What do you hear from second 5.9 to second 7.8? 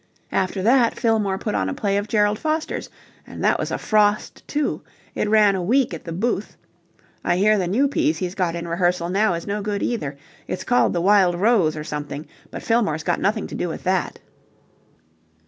at the Booth. I hear the